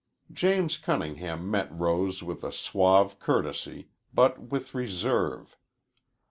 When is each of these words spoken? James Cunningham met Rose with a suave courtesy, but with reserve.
James 0.33 0.77
Cunningham 0.77 1.51
met 1.51 1.71
Rose 1.71 2.23
with 2.23 2.43
a 2.43 2.51
suave 2.51 3.19
courtesy, 3.19 3.89
but 4.11 4.41
with 4.49 4.73
reserve. 4.73 5.55